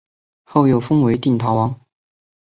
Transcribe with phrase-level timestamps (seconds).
[0.45, 1.79] 后又封为定陶王。